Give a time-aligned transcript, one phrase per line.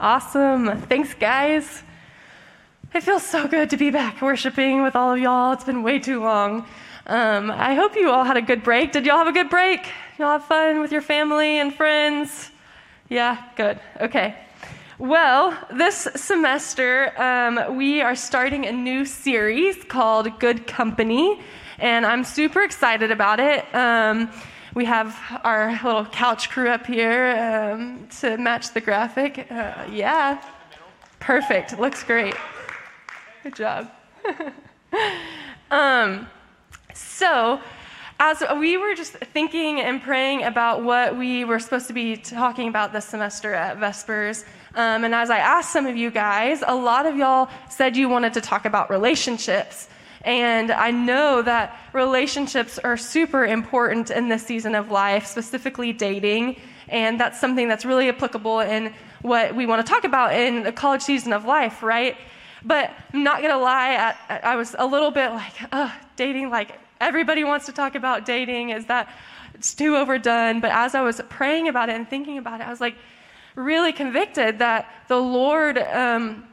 [0.00, 0.80] Awesome.
[0.88, 1.82] Thanks, guys.
[2.94, 5.52] It feels so good to be back worshiping with all of y'all.
[5.52, 6.64] It's been way too long.
[7.06, 8.92] Um, I hope you all had a good break.
[8.92, 9.86] Did y'all have a good break?
[10.18, 12.50] Y'all have fun with your family and friends?
[13.10, 13.78] Yeah, good.
[14.00, 14.36] Okay.
[14.98, 21.42] Well, this semester um, we are starting a new series called Good Company,
[21.78, 23.66] and I'm super excited about it.
[23.74, 24.30] Um,
[24.74, 29.50] we have our little couch crew up here um, to match the graphic.
[29.50, 30.42] Uh, yeah,
[31.18, 31.78] perfect.
[31.78, 32.34] Looks great.
[33.42, 33.90] Good job.
[35.70, 36.28] um,
[36.94, 37.60] so,
[38.20, 42.68] as we were just thinking and praying about what we were supposed to be talking
[42.68, 46.74] about this semester at Vespers, um, and as I asked some of you guys, a
[46.74, 49.88] lot of y'all said you wanted to talk about relationships.
[50.22, 56.56] And I know that relationships are super important in this season of life, specifically dating.
[56.88, 60.72] And that's something that's really applicable in what we want to talk about in the
[60.72, 62.16] college season of life, right?
[62.64, 66.78] But I'm not going to lie, I, was a little bit like, ugh, dating, like
[67.00, 68.70] everybody wants to talk about dating.
[68.70, 69.08] Is that
[69.54, 70.60] it's too overdone?
[70.60, 72.96] But as I was praying about it and thinking about it, I was like,
[73.54, 76.44] really convicted that the Lord um,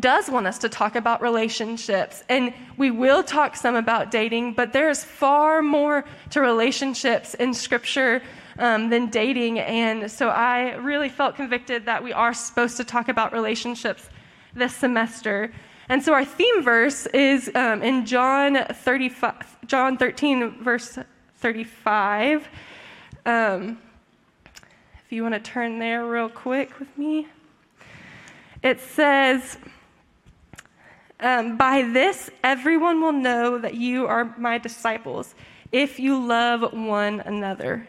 [0.00, 2.24] does want us to talk about relationships.
[2.28, 8.22] And we will talk some about dating, but there's far more to relationships in Scripture
[8.58, 9.58] um, than dating.
[9.58, 14.08] And so I really felt convicted that we are supposed to talk about relationships
[14.54, 15.52] this semester.
[15.88, 20.98] And so our theme verse is um, in John 35, John 13, verse
[21.38, 22.48] 35.
[23.26, 23.78] Um,
[25.04, 27.28] if you want to turn there real quick with me,
[28.62, 29.58] it says,
[31.22, 35.34] um, By this everyone will know that you are my disciples
[35.70, 37.88] if you love one another.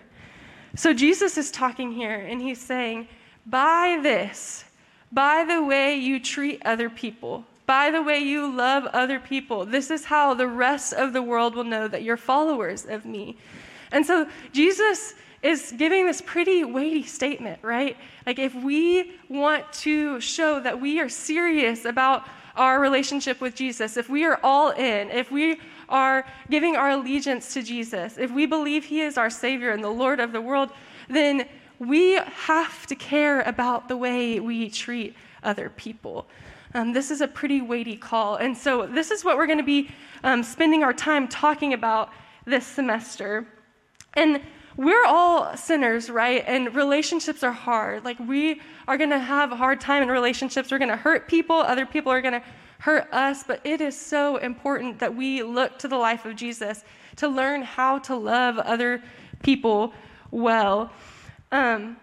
[0.75, 3.07] So Jesus is talking here and he's saying,
[3.45, 4.63] By this,
[5.11, 9.91] by the way you treat other people, by the way you love other people, this
[9.91, 13.37] is how the rest of the world will know that you're followers of me.
[13.93, 17.97] And so Jesus is giving this pretty weighty statement, right?
[18.25, 23.97] Like, if we want to show that we are serious about our relationship with Jesus,
[23.97, 25.59] if we are all in, if we
[25.89, 29.89] are giving our allegiance to Jesus, if we believe He is our Savior and the
[29.89, 30.71] Lord of the world,
[31.09, 36.25] then we have to care about the way we treat other people.
[36.73, 38.37] Um, this is a pretty weighty call.
[38.37, 39.91] And so, this is what we're going to be
[40.23, 42.11] um, spending our time talking about
[42.45, 43.45] this semester.
[44.15, 44.41] And
[44.75, 46.43] we're all sinners, right?
[46.47, 48.03] And relationships are hard.
[48.03, 50.71] Like, we are going to have a hard time in relationships.
[50.71, 52.43] We're going to hurt people, other people are going to
[52.79, 53.43] hurt us.
[53.43, 56.83] But it is so important that we look to the life of Jesus
[57.17, 59.03] to learn how to love other
[59.43, 59.93] people
[60.31, 60.91] well.
[61.51, 61.97] Um,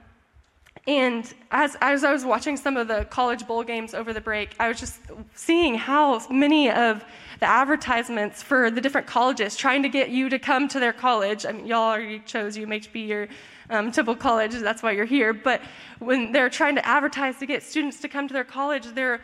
[0.86, 4.54] and as, as I was watching some of the college bowl games over the break,
[4.58, 5.00] I was just
[5.34, 7.04] seeing how many of
[7.40, 11.46] the advertisements for the different colleges trying to get you to come to their college.
[11.46, 13.28] I mean, y'all already chose UMHB, your
[13.70, 15.32] um, Temple College, that's why you're here.
[15.32, 15.62] But
[16.00, 19.20] when they're trying to advertise to get students to come to their college, they're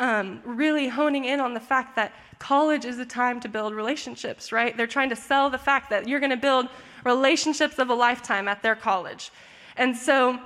[0.00, 4.50] um, really honing in on the fact that college is the time to build relationships,
[4.50, 4.76] right?
[4.76, 6.68] They're trying to sell the fact that you're going to build
[7.04, 9.30] relationships of a lifetime at their college.
[9.76, 10.40] And so,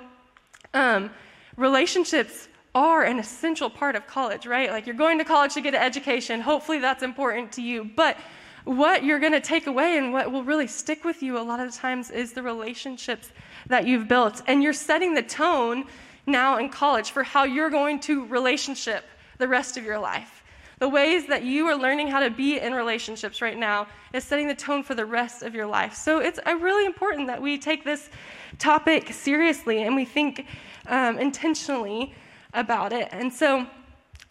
[0.74, 1.10] um,
[1.56, 4.70] relationships are an essential part of college, right?
[4.70, 6.40] Like you're going to college to get an education.
[6.40, 7.84] Hopefully that's important to you.
[7.96, 8.16] But
[8.64, 11.60] what you're going to take away and what will really stick with you a lot
[11.60, 13.30] of the times is the relationships
[13.66, 14.42] that you've built.
[14.46, 15.84] And you're setting the tone
[16.26, 19.04] now in college for how you're going to relationship
[19.38, 20.42] the rest of your life.
[20.78, 24.48] The ways that you are learning how to be in relationships right now is setting
[24.48, 25.94] the tone for the rest of your life.
[25.94, 28.10] So it's uh, really important that we take this
[28.58, 30.46] topic seriously and we think
[30.86, 32.14] um, intentionally
[32.54, 33.08] about it.
[33.12, 33.66] And so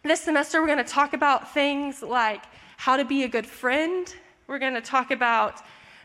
[0.04, 2.44] this semester, we're going to talk about things like
[2.78, 4.14] how to be a good friend.
[4.48, 5.62] We're going to talk about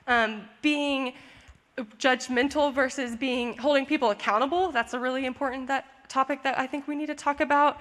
[0.06, 1.15] um, being
[1.99, 4.71] judgmental versus being holding people accountable.
[4.71, 7.78] That's a really important that topic that I think we need to talk about.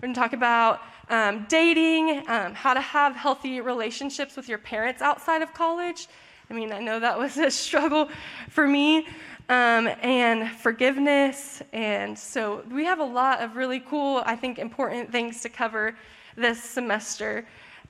[0.00, 4.58] We're going to talk about um, dating, um, how to have healthy relationships with your
[4.58, 6.08] parents outside of college.
[6.50, 8.08] I mean, I know that was a struggle
[8.48, 9.06] for me
[9.48, 11.62] um, and forgiveness.
[11.72, 15.96] And so we have a lot of really cool, I think, important things to cover
[16.36, 17.46] this semester.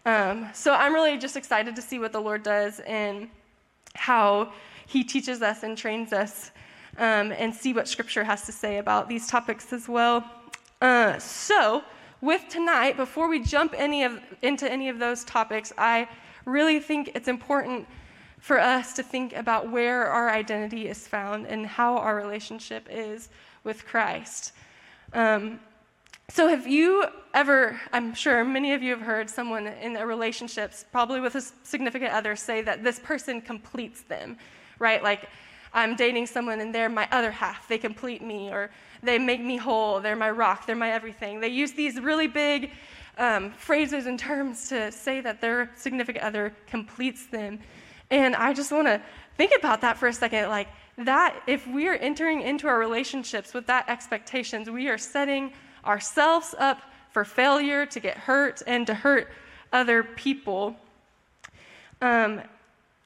[0.06, 3.28] Um, so I'm really just excited to see what the Lord does and
[3.94, 4.52] how
[4.86, 6.50] He teaches us and trains us
[6.96, 10.24] um, and see what Scripture has to say about these topics as well.
[10.80, 11.82] Uh, so,
[12.20, 16.08] with tonight, before we jump any of, into any of those topics, I
[16.44, 17.86] really think it's important
[18.38, 23.28] for us to think about where our identity is found and how our relationship is
[23.64, 24.52] with Christ.
[25.12, 25.60] Um,
[26.30, 30.74] So, have you ever, I'm sure many of you have heard someone in a relationship,
[30.92, 34.36] probably with a significant other, say that this person completes them,
[34.78, 35.02] right?
[35.02, 35.30] Like,
[35.72, 37.66] I'm dating someone and they're my other half.
[37.66, 38.68] They complete me, or
[39.02, 40.00] they make me whole.
[40.00, 40.66] They're my rock.
[40.66, 41.40] They're my everything.
[41.40, 42.72] They use these really big
[43.16, 47.58] um, phrases and terms to say that their significant other completes them.
[48.10, 49.02] And I just want to
[49.36, 50.48] think about that for a second.
[50.48, 50.68] Like,
[50.98, 55.52] that, if we are entering into our relationships with that expectations, we are setting
[55.84, 59.28] ourselves up for failure, to get hurt, and to hurt
[59.72, 60.76] other people.
[62.02, 62.42] Um,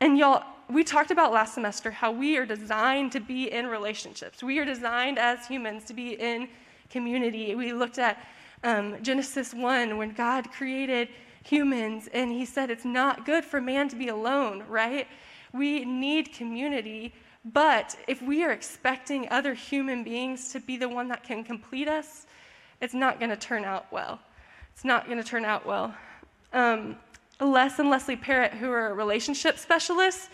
[0.01, 4.43] and y'all, we talked about last semester how we are designed to be in relationships.
[4.43, 6.49] We are designed as humans to be in
[6.89, 7.55] community.
[7.55, 8.25] We looked at
[8.65, 11.09] um, Genesis 1 when God created
[11.45, 15.07] humans and he said it's not good for man to be alone, right?
[15.53, 21.09] We need community, but if we are expecting other human beings to be the one
[21.09, 22.27] that can complete us,
[22.81, 24.21] it's not going to turn out well.
[24.73, 25.95] It's not going to turn out well.
[26.53, 26.97] Um,
[27.41, 30.29] Les and Leslie Parrott, who are relationship specialists,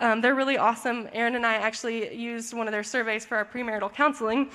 [0.00, 1.08] um, they're really awesome.
[1.12, 4.50] Aaron and I actually used one of their surveys for our premarital counseling.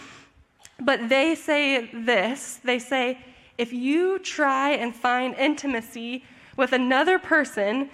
[0.80, 3.20] But they say this they say,
[3.58, 6.24] if you try and find intimacy
[6.58, 7.90] with another person,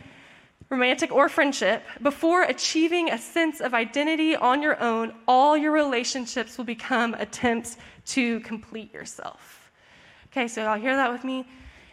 [0.69, 6.57] romantic or friendship, before achieving a sense of identity on your own, all your relationships
[6.57, 9.71] will become attempts to complete yourself.
[10.31, 11.45] Okay, so y'all hear that with me?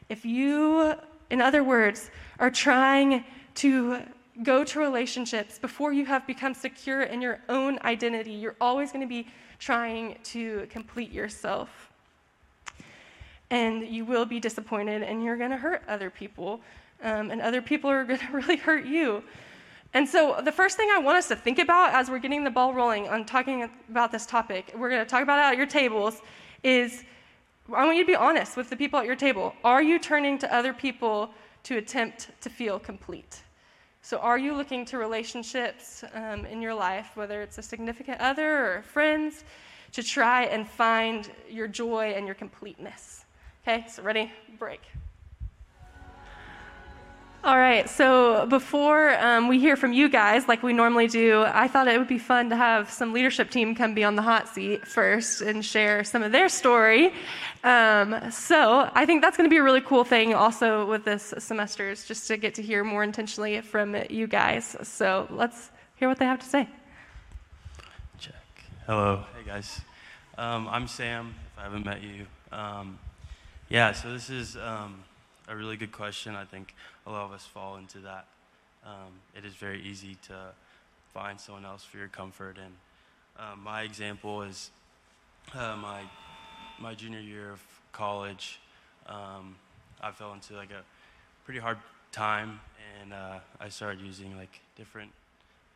[0.08, 0.94] If you,
[1.30, 3.24] in other words, are trying
[3.56, 4.02] to
[4.42, 9.00] go to relationships before you have become secure in your own identity, you're always going
[9.00, 9.26] to be
[9.58, 11.90] trying to complete yourself.
[13.50, 16.60] And you will be disappointed and you're going to hurt other people.
[17.02, 19.22] Um, and other people are going to really hurt you.
[19.94, 22.50] And so, the first thing I want us to think about as we're getting the
[22.50, 25.66] ball rolling on talking about this topic, we're going to talk about it at your
[25.66, 26.20] tables,
[26.62, 27.04] is
[27.72, 29.54] I want you to be honest with the people at your table.
[29.64, 31.31] Are you turning to other people
[31.62, 33.42] to attempt to feel complete?
[34.02, 38.76] So, are you looking to relationships um, in your life, whether it's a significant other
[38.76, 39.44] or friends,
[39.92, 43.15] to try and find your joy and your completeness?
[43.68, 44.30] Okay, so ready?
[44.60, 44.80] Break.
[47.42, 51.66] All right, so before um, we hear from you guys, like we normally do, I
[51.66, 54.48] thought it would be fun to have some leadership team come be on the hot
[54.48, 57.12] seat first and share some of their story.
[57.64, 61.34] Um, so I think that's going to be a really cool thing also with this
[61.38, 64.76] semester is just to get to hear more intentionally from you guys.
[64.84, 66.68] So let's hear what they have to say.
[68.20, 68.34] Check.
[68.86, 69.24] Hello.
[69.36, 69.80] Hey, guys.
[70.38, 72.26] Um, I'm Sam, if I haven't met you.
[72.52, 73.00] Um,
[73.68, 75.02] yeah, so this is um,
[75.48, 76.36] a really good question.
[76.36, 76.72] I think
[77.04, 78.26] a lot of us fall into that.
[78.84, 80.52] Um, it is very easy to
[81.12, 82.58] find someone else for your comfort.
[82.62, 82.74] And
[83.36, 84.70] uh, my example is
[85.52, 86.02] uh, my
[86.78, 88.60] my junior year of college.
[89.08, 89.56] Um,
[90.00, 90.82] I fell into like a
[91.44, 91.78] pretty hard
[92.12, 92.60] time,
[93.00, 95.10] and uh, I started using like different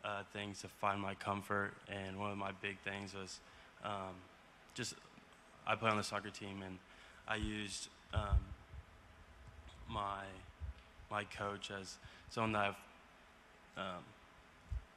[0.05, 1.73] uh, things to find my comfort.
[1.89, 3.41] And one of my big things was
[3.85, 4.15] um,
[4.75, 4.95] just
[5.67, 6.79] I play on the soccer team, and
[7.31, 8.41] I used um,
[9.89, 10.25] my
[11.13, 11.97] my coach as
[12.29, 12.75] someone that
[13.77, 14.03] I've um,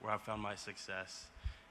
[0.02, 1.28] where I found my success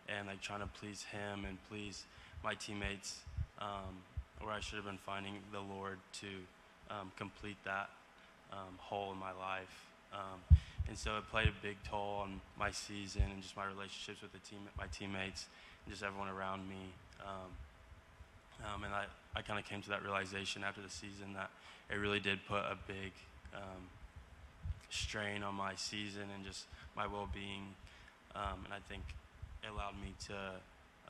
[0.08, 2.04] and like trying to please him and please
[2.44, 3.18] my teammates
[3.58, 3.98] um,
[4.40, 6.28] where I should have been finding the Lord to
[6.90, 7.90] um, complete that
[8.52, 9.90] um, hole in my life.
[10.12, 10.56] Um,
[10.88, 14.32] and so it played a big toll on my season and just my relationships with
[14.32, 15.46] the team, my teammates,
[15.84, 16.92] and just everyone around me.
[18.84, 21.50] And I, I kind of came to that realization after the season that
[21.90, 23.12] it really did put a big
[23.54, 23.88] um,
[24.90, 27.74] strain on my season and just my well-being.
[28.34, 29.02] Um, and I think
[29.62, 30.34] it allowed me to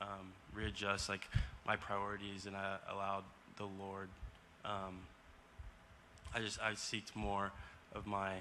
[0.01, 1.29] um, readjust like
[1.67, 3.25] my priorities, and I allowed
[3.57, 4.09] the Lord.
[4.65, 5.01] Um,
[6.35, 7.53] I just I seeked more
[7.95, 8.35] of my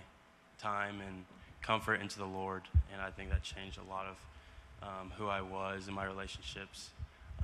[0.60, 1.26] time and
[1.62, 5.42] comfort into the Lord, and I think that changed a lot of um, who I
[5.42, 6.90] was and my relationships.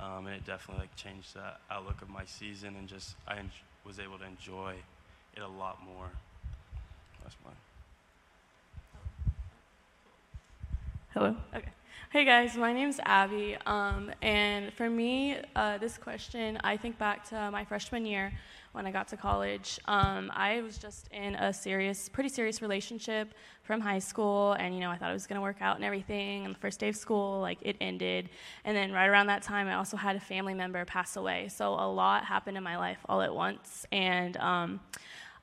[0.00, 3.50] Um, and it definitely like changed the outlook of my season, and just I en-
[3.84, 4.74] was able to enjoy
[5.36, 6.08] it a lot more.
[7.22, 7.54] That's mine.
[11.14, 11.36] Hello.
[11.54, 11.72] Okay.
[12.10, 17.28] Hey guys, my name's Abby, um, and for me, uh, this question, I think back
[17.28, 18.32] to my freshman year
[18.72, 19.78] when I got to college.
[19.86, 24.80] Um, I was just in a serious, pretty serious relationship from high school, and you
[24.80, 26.44] know, I thought it was gonna work out and everything.
[26.44, 28.30] And the first day of school, like it ended,
[28.64, 31.48] and then right around that time, I also had a family member pass away.
[31.48, 34.80] So a lot happened in my life all at once, and um,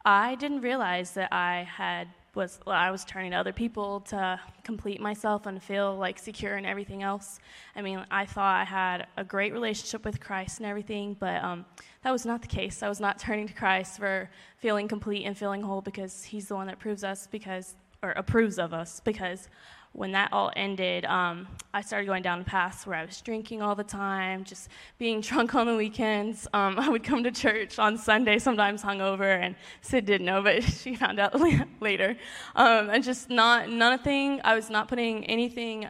[0.06, 5.00] I didn't realize that I had was I was turning to other people to complete
[5.00, 7.40] myself and feel like secure and everything else.
[7.76, 11.66] I mean, I thought I had a great relationship with Christ and everything, but um,
[12.04, 12.84] that was not the case.
[12.84, 16.56] I was not turning to Christ for feeling complete and feeling whole because He's the
[16.56, 19.50] one that proves us because or approves of us because
[19.96, 23.62] when that all ended, um, I started going down the path where I was drinking
[23.62, 26.48] all the time, just being drunk on the weekends.
[26.54, 30.64] Um, I would come to church on Sunday, sometimes hungover, and Sid didn't know, but
[30.82, 31.34] she found out
[31.80, 32.18] later.
[32.56, 35.88] Um, and just not, nothing, I was not putting anything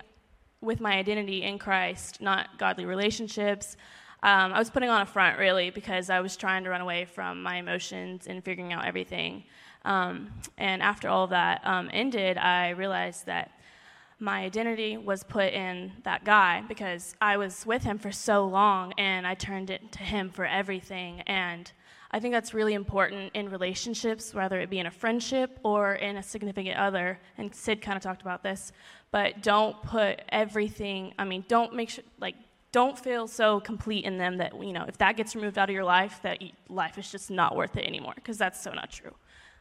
[0.62, 3.76] with my identity in Christ, not godly relationships.
[4.22, 7.06] Um, I was putting on a front, really, because I was trying to run away
[7.06, 9.46] from my emotions and figuring out everything.
[9.84, 13.52] Um, and after all that um, ended, I realized that
[14.20, 18.94] my identity was put in that guy because I was with him for so long
[18.98, 21.22] and I turned it to him for everything.
[21.22, 21.72] And
[22.12, 26.16] I think that's really important in relationships, whether it be in a friendship or in
[26.16, 27.20] a significant other.
[27.38, 28.72] And Sid kind of talked about this,
[29.12, 32.36] but don't put everything, I mean, don't make sure, like,
[32.72, 35.74] don't feel so complete in them that, you know, if that gets removed out of
[35.74, 39.14] your life, that life is just not worth it anymore, because that's so not true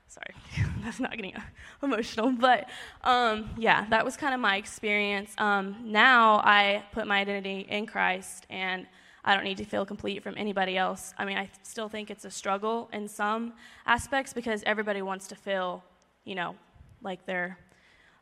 [0.09, 0.35] sorry,
[0.85, 1.35] that's not getting
[1.83, 2.69] emotional, but
[3.03, 5.33] um, yeah, that was kind of my experience.
[5.39, 8.87] Um, now I put my identity in Christ, and
[9.25, 11.15] I don't need to feel complete from anybody else.
[11.17, 13.55] I mean, I still think it's a struggle in some
[13.87, 15.83] aspects because everybody wants to feel,
[16.25, 16.57] you know,
[17.03, 17.59] like they're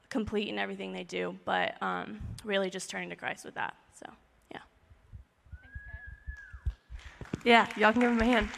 [0.09, 3.75] complete in everything they do, but um, really just turning to Christ with that.
[3.99, 4.11] So,
[4.53, 4.61] yeah.
[7.45, 8.49] Yeah, y'all can give him a hand.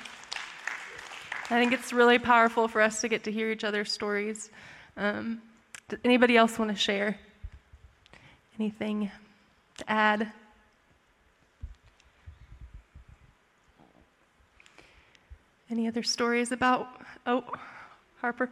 [1.54, 4.50] I think it's really powerful for us to get to hear each other's stories.
[4.96, 5.40] Um,
[6.02, 7.16] anybody else want to share
[8.58, 9.08] anything
[9.78, 10.32] to add?
[15.70, 16.88] Any other stories about?
[17.24, 17.44] Oh,
[18.20, 18.50] Harper.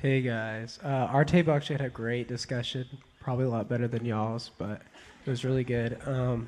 [0.00, 2.86] Hey guys, uh, our table actually had a great discussion
[3.26, 4.82] probably a lot better than y'all's, but
[5.24, 5.98] it was really good.
[6.06, 6.46] Um,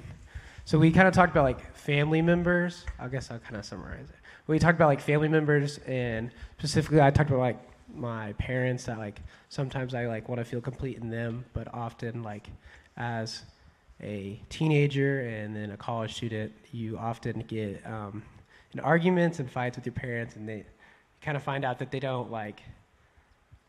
[0.64, 2.84] so we kind of talked about like family members.
[3.00, 4.14] I guess I'll kind of summarize it.
[4.46, 7.58] We talked about like family members, and specifically, I talked about like
[7.92, 12.22] my parents that like sometimes I like want to feel complete in them, but often
[12.22, 12.46] like
[12.96, 13.42] as
[14.00, 18.22] a teenager and then a college student, you often get um,
[18.72, 20.64] in arguments and fights with your parents, and they
[21.22, 22.62] kind of find out that they don't like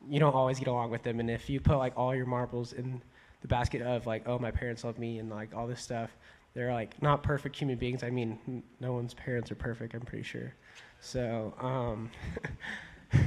[0.07, 1.19] you don't always get along with them.
[1.19, 3.01] And if you put like all your marbles in
[3.41, 6.11] the basket of like, oh, my parents love me and like all this stuff,
[6.53, 8.03] they're like not perfect human beings.
[8.03, 9.93] I mean, no one's parents are perfect.
[9.93, 10.53] I'm pretty sure.
[10.99, 12.09] So, um,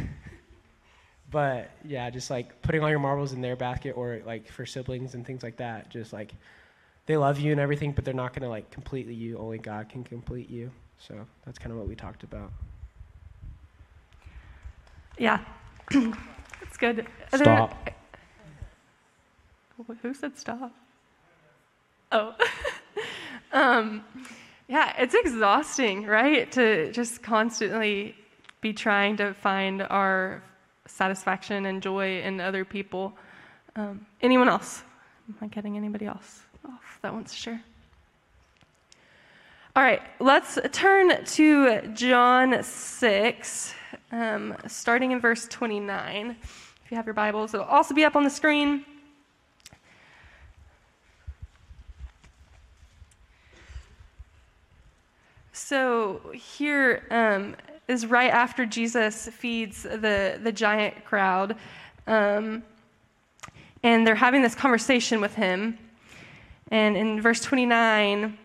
[1.31, 5.15] but yeah, just like putting all your marbles in their basket or like for siblings
[5.15, 5.91] and things like that.
[5.91, 6.33] Just like
[7.07, 9.39] they love you and everything, but they're not gonna like completely you.
[9.39, 10.71] Only God can complete you.
[10.99, 12.53] So that's kind of what we talked about.
[15.19, 15.41] Yeah.
[16.83, 17.07] good.
[17.33, 17.89] Stop.
[19.87, 20.73] There, who said stop?
[22.11, 22.35] Oh.
[23.53, 24.05] um,
[24.67, 26.51] yeah, it's exhausting, right?
[26.53, 28.17] To just constantly
[28.61, 30.43] be trying to find our
[30.87, 33.13] satisfaction and joy in other people.
[33.77, 34.83] Um, anyone else?
[35.29, 37.63] Am I getting anybody else off that wants to share?
[39.77, 43.75] All right, let's turn to John 6,
[44.11, 46.37] um, starting in verse 29
[46.93, 48.85] you have your Bibles, it'll also be up on the screen.
[55.55, 57.57] So here um,
[57.89, 61.57] is right after Jesus feeds the, the giant crowd.
[62.07, 62.63] Um,
[63.83, 65.79] and they're having this conversation with him.
[66.71, 68.37] And in verse 29,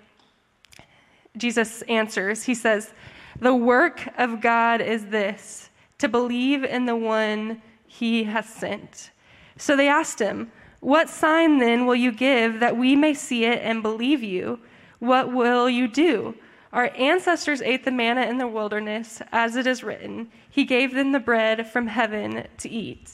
[1.35, 2.43] Jesus answers.
[2.43, 2.93] He says,
[3.41, 9.11] The work of God is this to believe in the one he has sent.
[9.57, 13.59] So they asked him, What sign then will you give that we may see it
[13.63, 14.59] and believe you?
[14.99, 16.35] What will you do?
[16.73, 21.11] Our ancestors ate the manna in the wilderness, as it is written, He gave them
[21.11, 23.13] the bread from heaven to eat.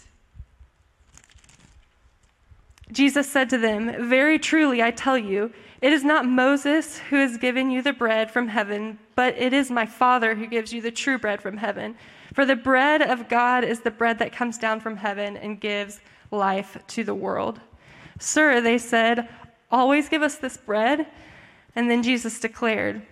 [2.92, 5.52] Jesus said to them, Very truly, I tell you,
[5.82, 9.70] it is not Moses who has given you the bread from heaven, but it is
[9.70, 11.96] my Father who gives you the true bread from heaven.
[12.34, 16.00] For the bread of God is the bread that comes down from heaven and gives
[16.32, 17.62] life to the world.
[18.20, 19.30] Sir, they said,
[19.72, 21.08] always give us this bread.
[21.76, 23.04] And then Jesus declared,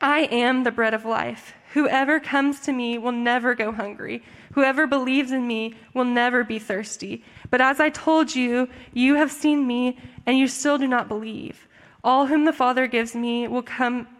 [0.00, 1.54] I am the bread of life.
[1.74, 4.22] Whoever comes to me will never go hungry.
[4.52, 7.24] Whoever believes in me will never be thirsty.
[7.50, 11.68] But as I told you, you have seen me, and you still do not believe.
[12.02, 14.06] All whom the Father gives me will come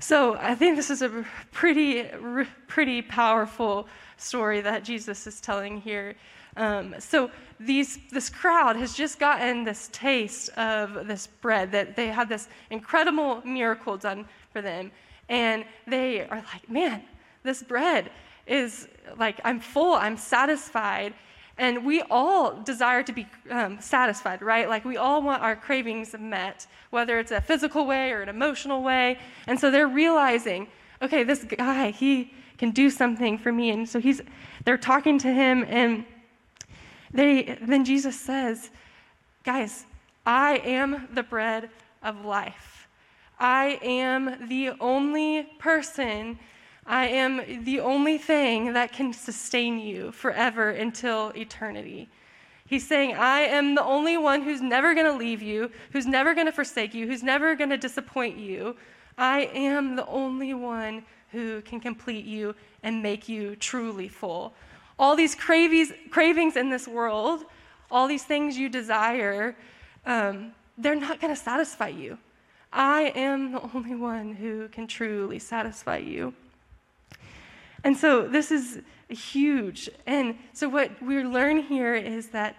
[0.00, 2.04] So I think this is a pretty,
[2.66, 6.16] pretty powerful story that Jesus is telling here.
[6.56, 7.30] Um, so
[7.60, 12.48] these, this crowd has just gotten this taste of this bread that they had this
[12.70, 14.90] incredible miracle done for them,
[15.28, 17.02] and they are like, man,
[17.42, 18.10] this bread
[18.46, 18.88] is
[19.18, 21.12] like I'm full, I'm satisfied,
[21.58, 24.68] and we all desire to be um, satisfied, right?
[24.68, 28.82] Like we all want our cravings met, whether it's a physical way or an emotional
[28.82, 29.18] way.
[29.46, 30.68] And so they're realizing,
[31.02, 33.70] okay, this guy, he can do something for me.
[33.70, 34.20] And so he's,
[34.64, 36.04] they're talking to him, and
[37.12, 38.70] they, then Jesus says,
[39.44, 39.86] guys,
[40.26, 41.70] I am the bread
[42.02, 42.88] of life.
[43.38, 46.38] I am the only person
[46.90, 52.08] I am the only thing that can sustain you forever until eternity.
[52.66, 56.34] He's saying, I am the only one who's never going to leave you, who's never
[56.34, 58.74] going to forsake you, who's never going to disappoint you.
[59.16, 64.52] I am the only one who can complete you and make you truly full.
[64.98, 67.44] All these cravings, cravings in this world,
[67.88, 69.54] all these things you desire,
[70.06, 72.18] um, they're not going to satisfy you.
[72.72, 76.34] I am the only one who can truly satisfy you.
[77.84, 79.88] And so this is huge.
[80.06, 82.56] And so what we learn here is that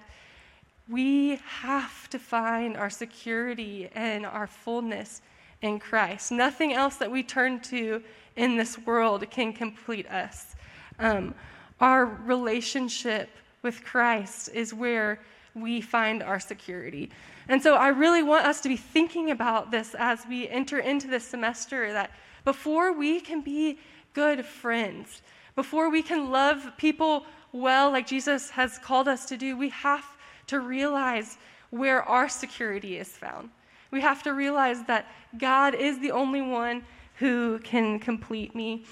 [0.90, 5.22] we have to find our security and our fullness
[5.62, 6.32] in Christ.
[6.32, 8.04] Nothing else that we turn to
[8.36, 10.56] in this world can complete us.
[11.00, 11.34] Um,
[11.80, 13.30] our relationship
[13.62, 15.20] with Christ is where
[15.54, 17.12] we find our security.
[17.48, 21.08] And so I really want us to be thinking about this as we enter into
[21.08, 22.12] this semester that
[22.46, 23.80] before we can be
[24.14, 25.22] good friends.
[25.56, 30.06] Before we can love people well, like Jesus has called us to do, we have
[30.48, 31.38] to realize
[31.70, 33.50] where our security is found.
[33.92, 36.84] We have to realize that God is the only one
[37.16, 38.86] who can complete me.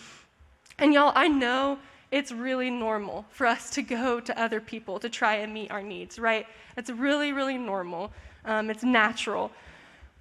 [0.77, 1.79] And y'all, I know
[2.11, 5.83] it's really normal for us to go to other people to try and meet our
[5.83, 6.45] needs, right?
[6.75, 8.11] It's really, really normal.
[8.45, 9.51] Um, it's natural.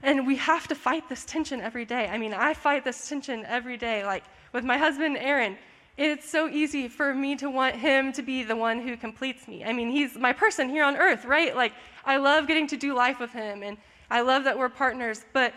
[0.02, 2.08] And we have to fight this tension every day.
[2.08, 4.04] I mean, I fight this tension every day.
[4.04, 5.56] Like, with my husband, Aaron,
[5.96, 9.64] it's so easy for me to want him to be the one who completes me.
[9.64, 11.54] I mean, he's my person here on earth, right?
[11.56, 11.72] Like,
[12.04, 13.76] I love getting to do life with him, and
[14.10, 15.52] I love that we're partners, but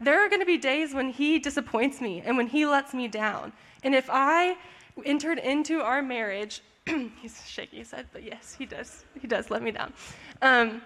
[0.00, 3.08] there are going to be days when he disappoints me and when he lets me
[3.08, 3.52] down.
[3.82, 4.56] And if I
[5.04, 9.04] entered into our marriage, he's shaking his head, but yes, he does.
[9.20, 9.92] He does let me down.
[10.42, 10.82] Um,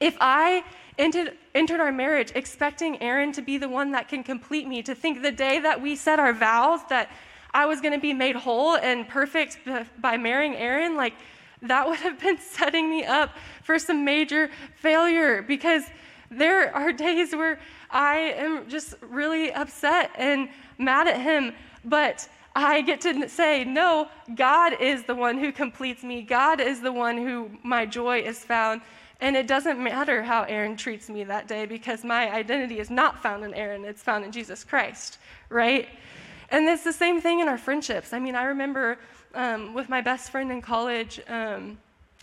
[0.00, 0.64] if I
[0.98, 4.94] entered, entered our marriage expecting Aaron to be the one that can complete me, to
[4.94, 7.10] think the day that we said our vows that
[7.52, 9.58] I was going to be made whole and perfect
[10.00, 11.14] by marrying Aaron, like
[11.62, 13.30] that would have been setting me up
[13.62, 15.84] for some major failure because
[16.30, 21.52] there are days where I am just really upset and mad at him,
[21.84, 26.22] but I get to say, no, God is the one who completes me.
[26.22, 28.80] God is the one who my joy is found.
[29.20, 33.22] And it doesn't matter how Aaron treats me that day because my identity is not
[33.22, 35.88] found in Aaron, it's found in Jesus Christ, right?
[36.50, 38.12] And it's the same thing in our friendships.
[38.12, 38.98] I mean, I remember
[39.34, 41.78] um, with my best friend in college, um,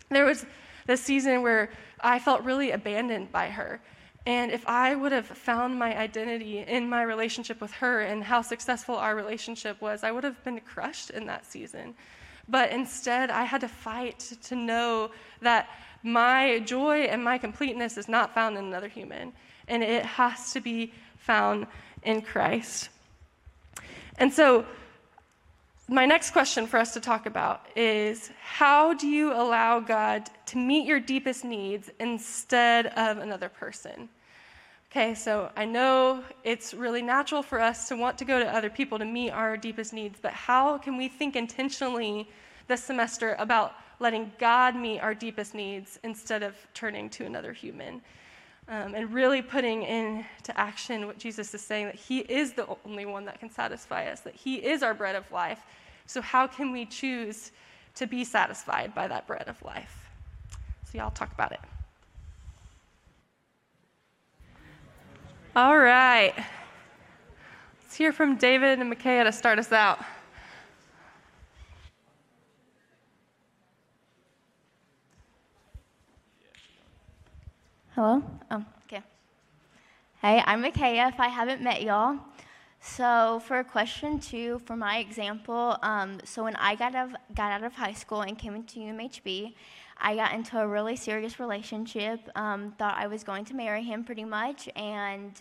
[0.10, 0.46] there was
[0.86, 1.70] this season where
[2.02, 3.80] I felt really abandoned by her.
[4.26, 8.42] And if I would have found my identity in my relationship with her and how
[8.42, 11.96] successful our relationship was, I would have been crushed in that season.
[12.48, 15.70] But instead, I had to fight to know that
[16.04, 19.34] my joy and my completeness is not found in another human,
[19.68, 21.68] and it has to be found
[22.04, 22.90] in Christ.
[24.18, 24.66] And so,
[25.88, 30.58] my next question for us to talk about is how do you allow God to
[30.58, 34.08] meet your deepest needs instead of another person?
[34.90, 38.70] Okay, so I know it's really natural for us to want to go to other
[38.70, 42.30] people to meet our deepest needs, but how can we think intentionally
[42.68, 48.02] this semester about letting God meet our deepest needs instead of turning to another human.
[48.68, 53.06] Um, and really putting into action what Jesus is saying that He is the only
[53.06, 55.60] one that can satisfy us, that He is our bread of life.
[56.06, 57.52] So, how can we choose
[57.96, 60.10] to be satisfied by that bread of life?
[60.86, 61.60] So, y'all talk about it.
[65.56, 66.34] All right.
[67.84, 70.00] Let's hear from David and Micaiah to start us out.
[77.96, 78.24] Hello?
[78.50, 79.04] Oh, okay.
[80.22, 82.20] Hey, I'm Micaiah, if I haven't met y'all.
[82.80, 87.52] So, for question two, for my example, um, so when I got out, of, got
[87.52, 89.56] out of high school and came into UMHB,
[89.98, 92.22] I got into a really serious relationship.
[92.34, 95.34] Um, thought I was going to marry him pretty much, and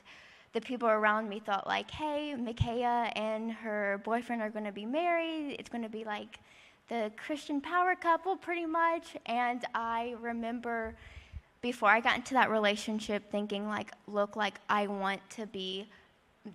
[0.53, 4.87] the people around me thought like, "Hey, Micaiah and her boyfriend are going to be
[4.87, 5.55] married.
[5.61, 6.41] It's going to be like
[6.89, 10.97] the Christian power couple, pretty much." And I remember
[11.61, 15.89] before I got into that relationship, thinking like, "Look, like I want to be."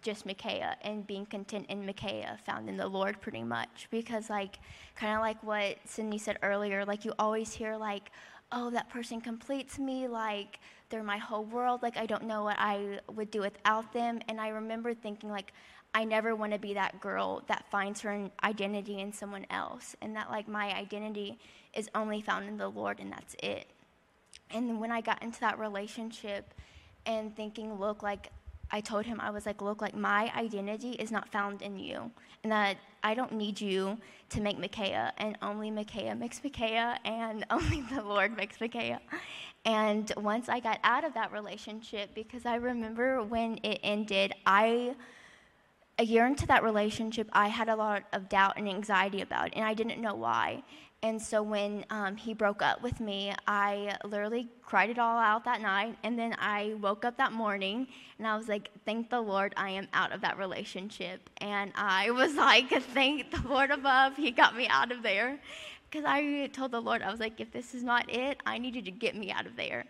[0.02, 3.88] just Micaiah and being content in Micaiah found in the Lord pretty much.
[3.92, 4.58] Because like
[4.96, 8.12] kind of like what Sydney said earlier like you always hear like
[8.52, 11.82] oh that person completes me like they're my whole world.
[11.84, 14.20] Like I don't know what I would do without them.
[14.28, 15.54] And I remember thinking like
[15.94, 19.96] I never want to be that girl that finds her identity in someone else.
[20.02, 21.40] And that like my identity
[21.74, 23.68] is only found in the Lord and that's it
[24.52, 26.54] and when I got into that relationship
[27.06, 28.32] and thinking look like
[28.72, 32.12] I told him, I was like, look, like my identity is not found in you,
[32.44, 33.98] and that I don't need you
[34.30, 39.02] to make Micaiah, and only Micaiah makes Micaiah, and only the Lord makes Micaiah.
[39.66, 44.96] And once I got out of that relationship, because I remember when it ended, I
[45.98, 49.54] a year into that relationship, I had a lot of doubt and anxiety about it,
[49.56, 50.64] and I didn't know why.
[51.06, 55.46] And so when um, he broke up with me, I literally cried it all out
[55.46, 55.96] that night.
[56.02, 57.86] And then I woke up that morning
[58.18, 61.30] and I was like, thank the Lord I am out of that relationship.
[61.38, 65.38] And I was like, thank the Lord above, He got me out of there.
[65.92, 68.74] Because I told the Lord, I was like, if this is not it, I need
[68.74, 69.86] you to get me out of there.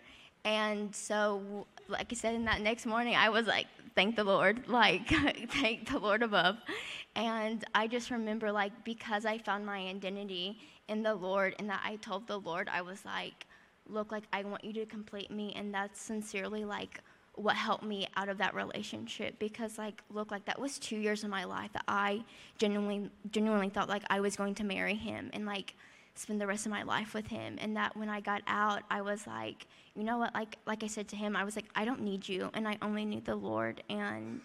[0.46, 4.68] And so, like I said, in that next morning, I was like, thank the Lord,
[4.68, 5.08] like,
[5.50, 6.56] thank the Lord above.
[7.16, 11.82] And I just remember, like, because I found my identity in the Lord and that
[11.84, 13.46] I told the Lord, I was like,
[13.88, 15.52] look, like, I want you to complete me.
[15.56, 17.00] And that's sincerely, like,
[17.34, 21.22] what helped me out of that relationship because like look like that was two years
[21.22, 22.24] of my life that i
[22.56, 25.74] genuinely genuinely thought like i was going to marry him and like
[26.18, 29.00] spend the rest of my life with him and that when i got out i
[29.00, 31.84] was like you know what like like i said to him i was like i
[31.84, 34.40] don't need you and i only need the lord and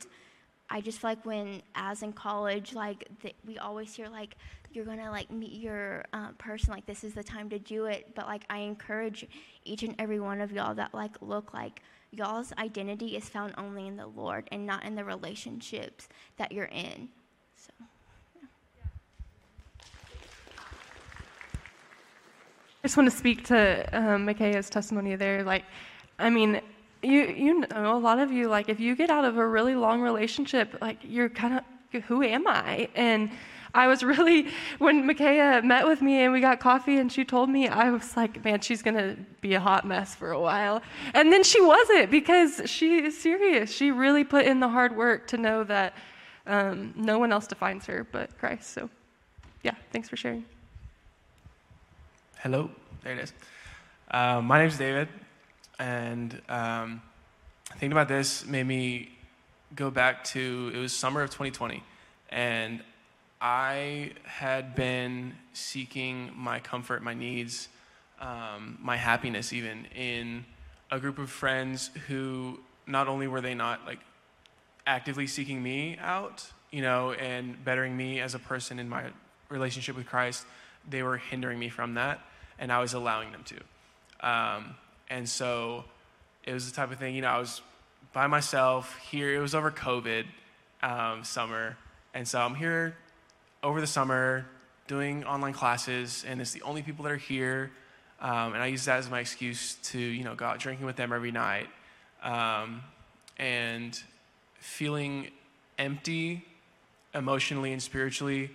[0.73, 4.37] I just feel like when, as in college, like the, we always hear like
[4.71, 8.15] you're gonna like meet your uh, person, like this is the time to do it.
[8.15, 9.27] But like I encourage
[9.65, 11.81] each and every one of y'all that like look like
[12.11, 16.07] y'all's identity is found only in the Lord and not in the relationships
[16.37, 17.09] that you're in.
[22.83, 25.43] I just want to speak to um, Micaiah's testimony there.
[25.43, 25.65] Like,
[26.17, 26.61] I mean,
[27.03, 29.75] you you know a lot of you like if you get out of a really
[29.75, 32.87] long relationship like you're kind of who am i?
[32.95, 33.31] And
[33.73, 34.47] i was really
[34.79, 38.15] when micaiah met with me and we got coffee and she told me i was
[38.15, 40.81] like man she's to be a hot mess for a while.
[41.13, 43.71] And then she wasn't because she is serious.
[43.71, 45.93] She really put in the hard work to know that
[46.45, 48.71] um, no one else defines her but christ.
[48.71, 48.89] So
[49.63, 50.45] yeah thanks for sharing
[52.43, 52.71] hello.
[53.03, 53.33] There it is.
[54.09, 55.07] Uh, my is david
[55.77, 56.99] and um,
[57.73, 59.11] thinking about this made me
[59.75, 61.83] go back to it was summer of 2020,
[62.29, 62.81] and
[63.39, 67.67] I had been seeking my comfort, my needs,
[68.19, 70.43] um, my happiness, even in
[70.89, 73.99] a group of friends who not only were they not like
[74.87, 79.03] actively seeking me out, you know, and bettering me as a person in my
[79.49, 80.43] relationship with Christ,
[80.89, 82.19] they were hindering me from that,
[82.61, 84.27] and I was allowing them to.
[84.27, 84.75] Um,
[85.09, 85.83] and so
[86.45, 87.61] it was the type of thing, you know, I was
[88.13, 89.33] by myself here.
[89.33, 90.25] It was over COVID
[90.83, 91.75] um, summer.
[92.13, 92.95] And so I'm here
[93.63, 94.45] over the summer
[94.87, 97.71] doing online classes, and it's the only people that are here.
[98.19, 100.95] Um, and I use that as my excuse to, you know, go out drinking with
[100.95, 101.67] them every night.
[102.23, 102.83] Um,
[103.37, 103.99] and
[104.59, 105.31] feeling
[105.79, 106.45] empty
[107.15, 108.51] emotionally and spiritually,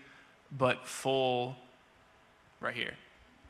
[0.57, 1.57] but full
[2.61, 2.95] right here.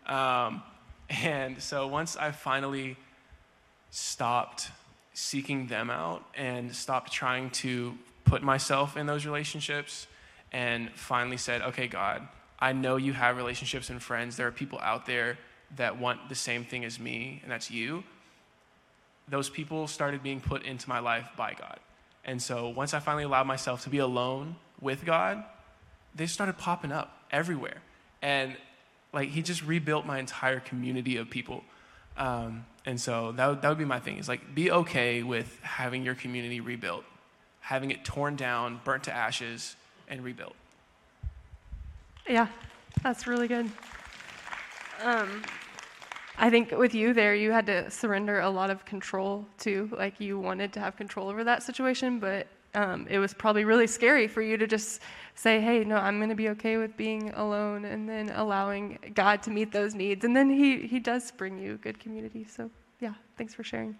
[0.07, 0.63] Um,
[1.09, 2.97] and so once I finally
[3.91, 4.71] stopped
[5.15, 10.07] seeking them out and stopped trying to put myself in those relationships
[10.53, 12.27] and finally said, okay, God,
[12.59, 14.37] I know you have relationships and friends.
[14.37, 15.39] There are people out there
[15.77, 18.05] that want the same thing as me, and that's you.
[19.29, 21.81] Those people started being put into my life by God.
[22.25, 25.45] And so once I finally allowed myself to be alone with God,
[26.15, 27.79] they started popping up everywhere.
[28.23, 28.57] And
[29.17, 31.65] like he just rebuilt my entire community of people
[32.17, 35.59] Um, and so that would, that would be my thing is like be okay with
[35.63, 37.05] having your community rebuilt,
[37.61, 39.77] having it torn down, burnt to ashes,
[40.09, 40.55] and rebuilt.
[42.29, 42.49] Yeah,
[43.03, 43.71] that's really good.
[45.03, 45.43] Um,
[46.39, 49.91] I think with you there, you had to surrender a lot of control too.
[49.97, 53.87] Like you wanted to have control over that situation, but um, it was probably really
[53.87, 55.01] scary for you to just
[55.35, 59.43] say, hey, no, I'm going to be okay with being alone and then allowing God
[59.45, 60.25] to meet those needs.
[60.27, 62.45] And then He, he does bring you good community.
[62.45, 63.97] So, yeah, thanks for sharing.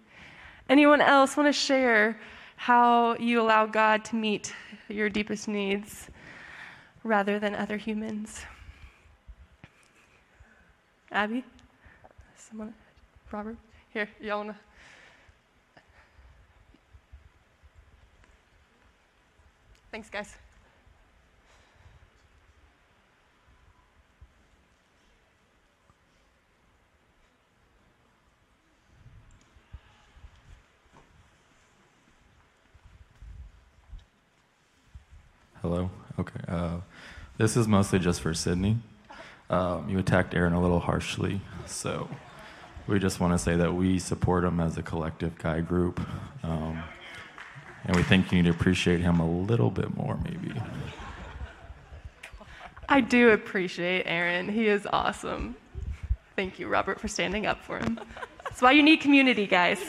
[0.69, 2.21] Anyone else want to share
[2.57, 4.55] how you allow God to meet
[4.89, 6.09] your deepest needs
[7.03, 8.45] rather than other humans?
[11.11, 11.45] Abby?
[12.37, 12.75] Someone?
[13.33, 13.57] Robert?
[13.91, 14.66] Here, y'all want to?
[19.97, 20.37] Thanks, guys.
[35.63, 35.89] Hello.
[36.19, 36.31] Okay.
[36.47, 36.81] Uh,
[37.39, 38.77] this is mostly just for Sydney.
[39.49, 42.07] Um, you attacked Aaron a little harshly, so
[42.87, 46.07] we just want to say that we support him as a collective guy group,
[46.43, 46.83] um,
[47.87, 50.53] and we think you need to appreciate him a little bit more, maybe.
[52.89, 54.49] I do appreciate Aaron.
[54.49, 55.57] He is awesome.
[56.37, 57.99] Thank you, Robert, for standing up for him.
[58.45, 59.81] That's why you need community, guys.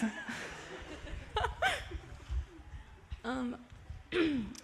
[3.28, 3.58] Um,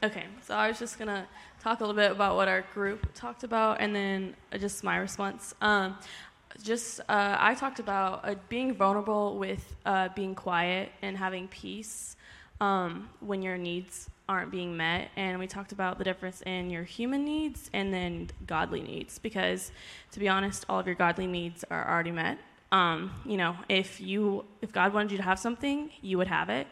[0.03, 1.27] okay, so I was just gonna
[1.61, 5.53] talk a little bit about what our group talked about, and then just my response.
[5.59, 5.97] Um,
[6.61, 12.15] just uh, I talked about uh, being vulnerable with uh, being quiet and having peace
[12.63, 16.83] um, when your needs aren't being met, and we talked about the difference in your
[16.83, 19.19] human needs and then godly needs.
[19.19, 19.71] Because
[20.11, 22.37] to be honest, all of your godly needs are already met.
[22.71, 26.49] Um, you know, if you if God wanted you to have something, you would have
[26.49, 26.67] it.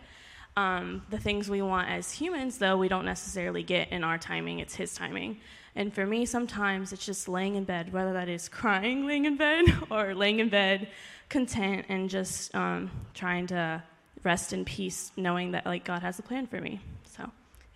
[0.55, 4.59] Um, the things we want as humans, though, we don't necessarily get in our timing,
[4.59, 5.39] it's His timing.
[5.75, 9.35] And for me, sometimes it's just laying in bed, whether that is crying laying in
[9.35, 10.87] bed or laying in bed
[11.27, 13.83] content and just um, trying to
[14.23, 16.79] rest in peace, knowing that like God has a plan for me.
[17.05, 17.29] So,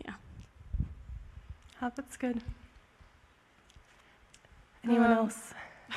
[0.05, 0.13] yeah.
[1.81, 2.41] Oh, that's good.
[4.83, 5.53] Anyone Um, else?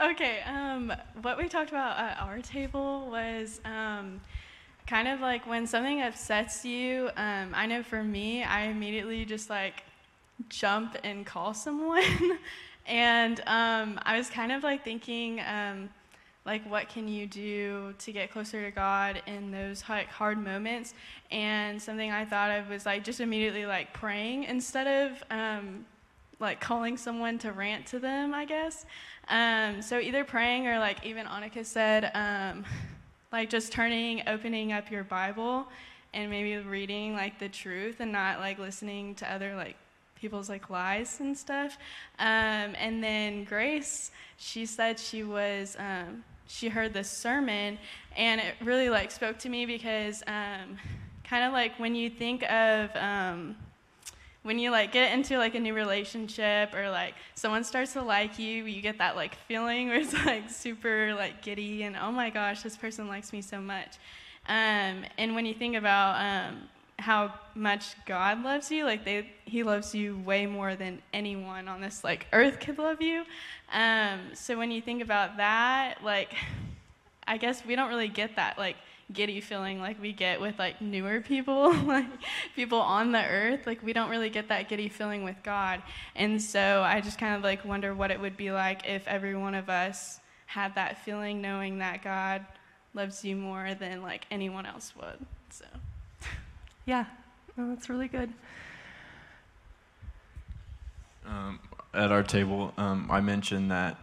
[0.00, 4.20] Okay, um, what we talked about at our table was um,
[4.88, 7.10] kind of like when something upsets you.
[7.16, 9.84] Um, I know for me, I immediately just like
[10.48, 12.38] jump and call someone.
[12.86, 15.88] and um, I was kind of like thinking, um,
[16.46, 20.92] like, what can you do to get closer to God in those like hard moments?
[21.30, 25.86] And something I thought of was like just immediately like praying instead of um,
[26.40, 28.84] like calling someone to rant to them, I guess.
[29.28, 32.64] Um, so either praying or like even Annika said, um,
[33.32, 35.66] like just turning, opening up your Bible
[36.12, 39.76] and maybe reading like the truth and not like listening to other like
[40.14, 41.78] people's like lies and stuff.
[42.18, 47.78] Um, and then Grace, she said she was, um, she heard this sermon
[48.16, 50.78] and it really like spoke to me because um,
[51.24, 53.56] kind of like when you think of, um,
[54.42, 58.38] when you like get into like a new relationship or like someone starts to like
[58.38, 62.28] you you get that like feeling where it's like super like giddy and oh my
[62.28, 63.96] gosh this person likes me so much.
[64.46, 69.62] Um, and when you think about um, how much god loves you like they he
[69.62, 73.24] loves you way more than anyone on this like earth could love you.
[73.72, 76.32] Um, so when you think about that like
[77.26, 78.76] i guess we don't really get that like
[79.12, 82.06] giddy feeling like we get with like newer people like
[82.56, 83.66] people on the earth.
[83.66, 85.82] Like we don't really get that giddy feeling with god.
[86.16, 89.36] And so i just kind of like wonder what it would be like if every
[89.36, 92.44] one of us had that feeling knowing that god
[92.94, 95.64] loves you more than like anyone else would so
[96.86, 97.06] Yeah,
[97.56, 98.32] no, that's really good.
[101.26, 101.58] Um,
[101.94, 103.98] at our table, um, I mentioned that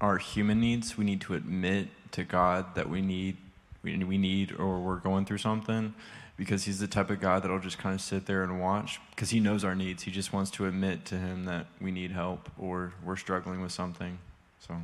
[0.00, 3.36] our human needs, we need to admit to God that we need,
[3.82, 5.94] we, we need, or we're going through something,
[6.36, 9.30] because He's the type of God that'll just kind of sit there and watch, because
[9.30, 10.04] He knows our needs.
[10.04, 13.72] He just wants to admit to Him that we need help or we're struggling with
[13.72, 14.18] something.
[14.60, 14.76] So.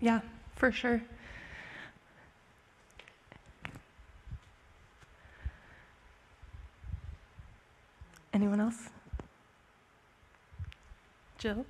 [0.00, 0.20] Yeah,
[0.56, 1.02] for sure.
[8.32, 8.88] Anyone else?
[11.38, 11.64] Jill?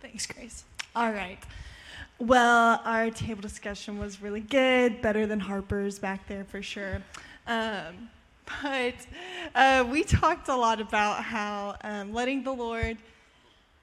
[0.00, 0.64] Thanks, Grace.
[0.94, 1.38] All right.
[2.18, 7.00] Well, our table discussion was really good, better than Harper's back there for sure.
[7.46, 8.10] Um,
[8.62, 8.94] but
[9.54, 12.98] uh, we talked a lot about how um, letting the Lord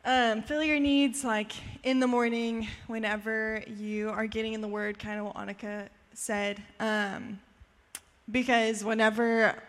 [0.06, 1.52] um, fill your needs, like
[1.84, 6.62] in the morning, whenever you are getting in the Word, kind of what Annika said.
[6.80, 7.40] Um,
[8.32, 9.62] because whenever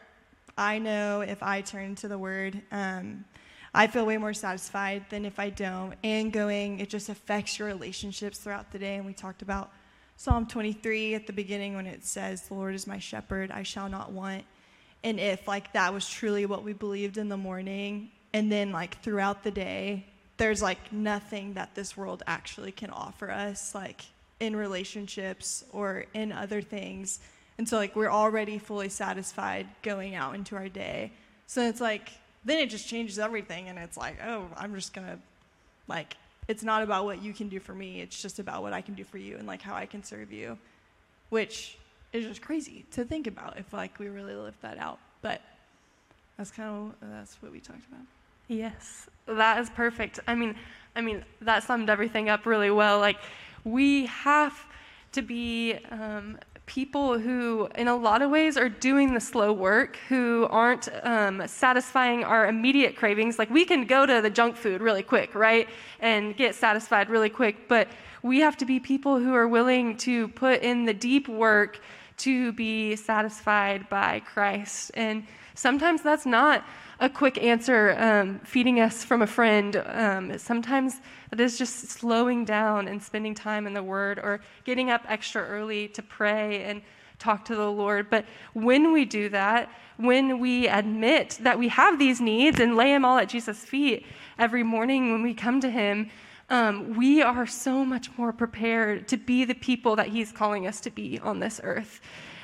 [0.56, 3.24] I know if I turn to the Word, um,
[3.72, 5.94] I feel way more satisfied than if I don't.
[6.02, 8.96] And going, it just affects your relationships throughout the day.
[8.96, 9.70] And we talked about
[10.16, 13.88] Psalm 23 at the beginning when it says, The Lord is my shepherd, I shall
[13.88, 14.44] not want.
[15.02, 19.00] And if like that was truly what we believed in the morning, and then like
[19.02, 20.04] throughout the day,
[20.40, 24.00] there's like nothing that this world actually can offer us, like
[24.40, 27.20] in relationships or in other things.
[27.58, 31.12] And so like we're already fully satisfied going out into our day.
[31.46, 32.08] So it's like
[32.42, 35.18] then it just changes everything and it's like, oh, I'm just gonna
[35.88, 36.16] like
[36.48, 38.94] it's not about what you can do for me, it's just about what I can
[38.94, 40.56] do for you and like how I can serve you.
[41.28, 41.76] Which
[42.14, 45.00] is just crazy to think about if like we really lived that out.
[45.20, 45.42] But
[46.38, 48.06] that's kind of that's what we talked about.
[48.50, 50.18] Yes, that is perfect.
[50.26, 50.56] I mean,
[50.96, 52.98] I mean that summed everything up really well.
[52.98, 53.16] Like
[53.62, 54.66] we have
[55.12, 56.36] to be um,
[56.66, 61.46] people who, in a lot of ways, are doing the slow work, who aren't um,
[61.46, 63.38] satisfying our immediate cravings.
[63.38, 65.68] Like we can go to the junk food really quick, right,
[66.00, 67.86] and get satisfied really quick, but
[68.24, 71.78] we have to be people who are willing to put in the deep work
[72.16, 74.90] to be satisfied by Christ.
[74.94, 76.64] And sometimes that's not
[77.00, 79.82] a quick answer um, feeding us from a friend.
[79.86, 81.00] Um, sometimes
[81.32, 85.42] it is just slowing down and spending time in the Word or getting up extra
[85.42, 86.82] early to pray and
[87.18, 88.10] talk to the Lord.
[88.10, 92.92] But when we do that, when we admit that we have these needs and lay
[92.92, 94.04] them all at Jesus' feet
[94.38, 96.10] every morning when we come to Him,
[96.50, 100.80] um, we are so much more prepared to be the people that He's calling us
[100.80, 102.00] to be on this earth.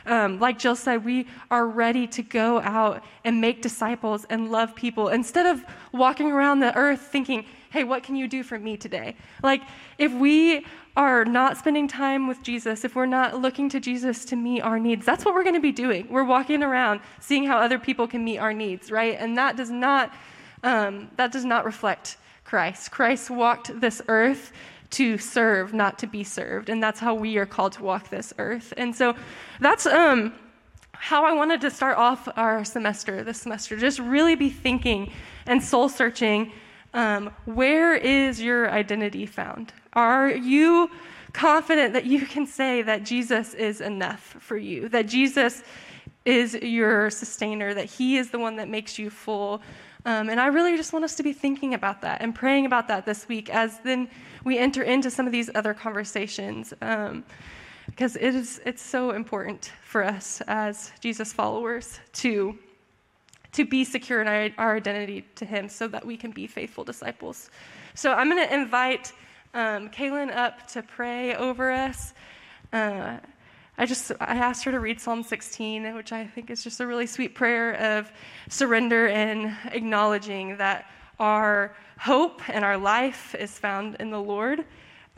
[0.06, 4.74] Um, like Jill said, we are ready to go out and make disciples and love
[4.74, 8.76] people instead of walking around the earth thinking, hey, what can you do for me
[8.76, 9.16] today?
[9.42, 9.62] Like,
[9.98, 10.64] if we
[10.96, 14.78] are not spending time with Jesus, if we're not looking to Jesus to meet our
[14.78, 16.06] needs, that's what we're going to be doing.
[16.08, 19.16] We're walking around seeing how other people can meet our needs, right?
[19.18, 20.14] And that does not,
[20.62, 22.92] um, that does not reflect Christ.
[22.92, 24.52] Christ walked this earth
[24.90, 26.68] to serve, not to be served.
[26.68, 28.72] And that's how we are called to walk this earth.
[28.76, 29.14] And so
[29.60, 30.32] that's um,
[30.92, 33.76] how I wanted to start off our semester this semester.
[33.76, 35.12] Just really be thinking
[35.46, 36.52] and soul searching
[36.94, 39.72] um, where is your identity found?
[39.92, 40.90] Are you
[41.32, 45.62] confident that you can say that Jesus is enough for you, that Jesus
[46.24, 49.60] is your sustainer, that He is the one that makes you full?
[50.06, 52.86] Um, and I really just want us to be thinking about that and praying about
[52.88, 54.08] that this week as then
[54.44, 56.72] we enter into some of these other conversations.
[56.80, 57.24] Um,
[57.86, 62.58] because it is it's so important for us as Jesus followers to
[63.52, 66.84] to be secure in our, our identity to Him, so that we can be faithful
[66.84, 67.50] disciples.
[67.94, 69.12] So I'm going to invite
[69.54, 72.12] um, Kaylin up to pray over us.
[72.72, 73.16] Uh,
[73.78, 76.86] I just I asked her to read Psalm 16, which I think is just a
[76.86, 78.10] really sweet prayer of
[78.48, 84.60] surrender and acknowledging that our hope and our life is found in the Lord.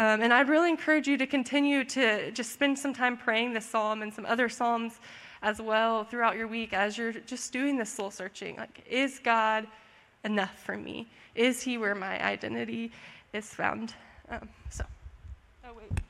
[0.01, 3.67] Um, and I'd really encourage you to continue to just spend some time praying this
[3.67, 4.99] psalm and some other psalms
[5.43, 8.57] as well throughout your week as you're just doing this soul searching.
[8.57, 9.67] Like, is God
[10.25, 11.09] enough for me?
[11.35, 12.91] Is He where my identity
[13.33, 13.95] is found?
[14.29, 14.85] Um, so,
[15.65, 16.01] oh wait.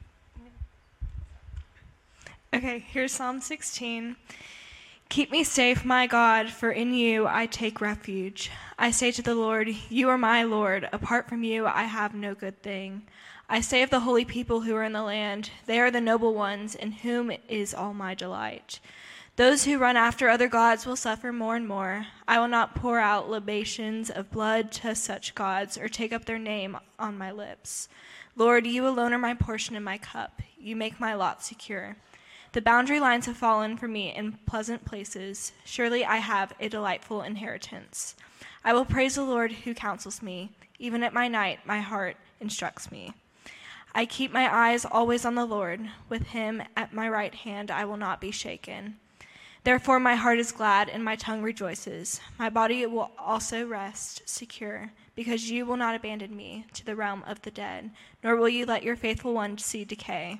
[2.55, 4.17] Okay, here's Psalm 16.
[5.11, 8.51] Keep me safe, my God, for in you I take refuge.
[8.79, 10.89] I say to the Lord, You are my Lord.
[10.91, 13.03] Apart from you, I have no good thing.
[13.51, 16.33] I say of the holy people who are in the land, They are the noble
[16.33, 18.81] ones, in whom is all my delight.
[19.37, 22.07] Those who run after other gods will suffer more and more.
[22.27, 26.39] I will not pour out libations of blood to such gods or take up their
[26.39, 27.91] name on my lips.
[28.37, 30.41] Lord, you alone are my portion and my cup.
[30.59, 31.99] You make my lot secure.
[32.53, 35.53] The boundary lines have fallen for me in pleasant places.
[35.65, 38.17] Surely I have a delightful inheritance.
[38.65, 40.51] I will praise the Lord who counsels me.
[40.79, 43.13] Even at my night, my heart instructs me.
[43.95, 45.91] I keep my eyes always on the Lord.
[46.09, 48.97] With him at my right hand, I will not be shaken.
[49.65, 52.21] Therefore, my heart is glad and my tongue rejoices.
[52.39, 57.25] My body will also rest secure, because you will not abandon me to the realm
[57.27, 57.91] of the dead,
[58.23, 60.39] nor will you let your faithful one see decay.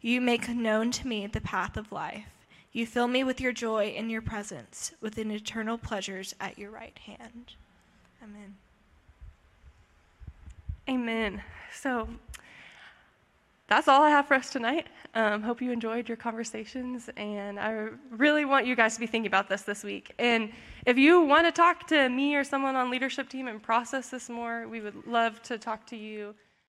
[0.00, 2.26] You make known to me the path of life.
[2.72, 6.96] You fill me with your joy in your presence, with eternal pleasures at your right
[6.98, 7.54] hand.
[8.22, 8.54] Amen.
[10.88, 11.42] Amen.
[11.72, 12.08] So,
[13.68, 14.86] that's all I have for us tonight.
[15.14, 19.26] Um, hope you enjoyed your conversations, and I really want you guys to be thinking
[19.26, 20.12] about this this week.
[20.18, 20.50] And
[20.86, 24.30] if you want to talk to me or someone on leadership team and process this
[24.30, 26.34] more, we would love to talk to you.